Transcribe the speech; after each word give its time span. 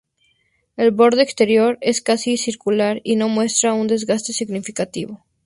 El 0.77 0.89
borde 0.89 1.21
exterior 1.21 1.77
es 1.79 2.01
casi 2.01 2.35
circular 2.35 3.01
y 3.03 3.17
no 3.17 3.29
muestra 3.29 3.75
un 3.75 3.85
desgaste 3.85 4.33
significativo. 4.33 5.23